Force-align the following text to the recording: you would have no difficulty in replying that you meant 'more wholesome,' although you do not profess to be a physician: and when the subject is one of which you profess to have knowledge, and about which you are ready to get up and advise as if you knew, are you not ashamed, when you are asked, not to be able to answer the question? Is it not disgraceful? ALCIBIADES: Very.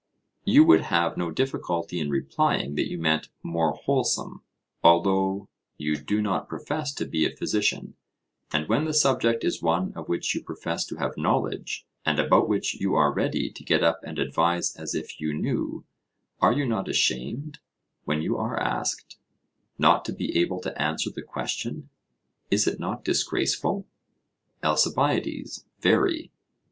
you 0.45 0.63
would 0.63 0.81
have 0.81 1.15
no 1.15 1.29
difficulty 1.29 1.99
in 1.99 2.09
replying 2.09 2.73
that 2.73 2.89
you 2.89 2.97
meant 2.97 3.29
'more 3.43 3.73
wholesome,' 3.73 4.41
although 4.83 5.47
you 5.77 5.95
do 5.95 6.23
not 6.23 6.49
profess 6.49 6.91
to 6.91 7.05
be 7.05 7.23
a 7.23 7.35
physician: 7.35 7.93
and 8.51 8.67
when 8.67 8.85
the 8.85 8.95
subject 8.95 9.43
is 9.43 9.61
one 9.61 9.93
of 9.93 10.09
which 10.09 10.33
you 10.33 10.41
profess 10.41 10.87
to 10.87 10.95
have 10.95 11.11
knowledge, 11.17 11.85
and 12.03 12.17
about 12.17 12.49
which 12.49 12.81
you 12.81 12.95
are 12.95 13.13
ready 13.13 13.51
to 13.51 13.63
get 13.63 13.83
up 13.83 13.99
and 14.03 14.17
advise 14.17 14.75
as 14.75 14.95
if 14.95 15.21
you 15.21 15.35
knew, 15.35 15.85
are 16.39 16.53
you 16.53 16.65
not 16.65 16.89
ashamed, 16.89 17.59
when 18.05 18.23
you 18.23 18.35
are 18.35 18.59
asked, 18.59 19.19
not 19.77 20.03
to 20.03 20.11
be 20.11 20.35
able 20.35 20.59
to 20.59 20.75
answer 20.81 21.11
the 21.11 21.21
question? 21.21 21.89
Is 22.49 22.65
it 22.65 22.79
not 22.79 23.05
disgraceful? 23.05 23.85
ALCIBIADES: 24.63 25.63
Very. 25.81 26.31